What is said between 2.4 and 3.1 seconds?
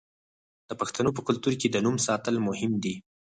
مهم دي.